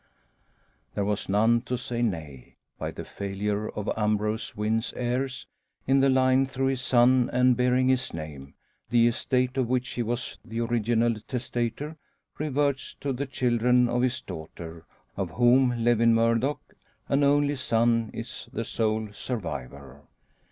[0.95, 2.55] There was none to say nay.
[2.79, 5.45] By the failure of Ambrose Wynn's heirs
[5.85, 8.55] in the line through his son and bearing his name
[8.89, 11.97] the estate of which he was the original testator
[12.39, 16.73] reverts to the children of his daughter, of whom Lewin Murdock,
[17.07, 20.01] an only son, is the sole survivor.